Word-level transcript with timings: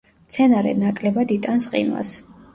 მცენარე 0.21 0.71
ნაკლებად 0.85 1.35
იტანს 1.37 1.71
ყინვას. 1.77 2.17